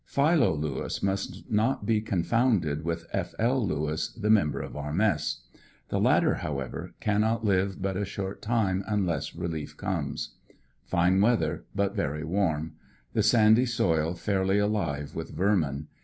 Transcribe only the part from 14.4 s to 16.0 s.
alive with vermin.